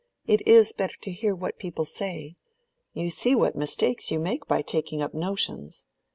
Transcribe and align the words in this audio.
It 0.25 0.47
is 0.47 0.71
better 0.71 0.97
to 1.01 1.11
hear 1.11 1.35
what 1.35 1.59
people 1.59 1.85
say. 1.85 2.35
You 2.95 3.11
see 3.11 3.35
what 3.35 3.55
mistakes 3.55 4.09
you 4.09 4.17
make 4.17 4.47
by 4.47 4.63
taking 4.63 4.99
up 4.99 5.13
notions. 5.13 5.85